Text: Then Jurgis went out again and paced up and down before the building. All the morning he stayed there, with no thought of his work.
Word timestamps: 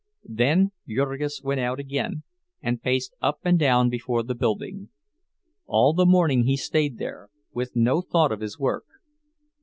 Then 0.33 0.71
Jurgis 0.89 1.43
went 1.43 1.59
out 1.59 1.79
again 1.79 2.23
and 2.59 2.81
paced 2.81 3.13
up 3.21 3.37
and 3.45 3.59
down 3.59 3.87
before 3.91 4.23
the 4.23 4.33
building. 4.33 4.89
All 5.67 5.93
the 5.93 6.07
morning 6.07 6.45
he 6.45 6.57
stayed 6.57 6.97
there, 6.97 7.29
with 7.53 7.75
no 7.75 8.01
thought 8.01 8.31
of 8.31 8.41
his 8.41 8.57
work. 8.57 8.85